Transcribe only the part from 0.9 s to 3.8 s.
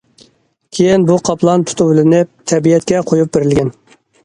بۇ قاپلان تۇتۇۋېلىنىپ، تەبىئەتكە قويۇپ بېرىلگەن.